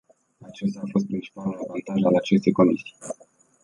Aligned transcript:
Acesta 0.39 0.79
a 0.83 0.89
fost 0.91 1.05
principalul 1.05 1.57
avantaj 1.63 2.03
al 2.03 2.15
acestei 2.15 2.51
comisii. 2.51 2.95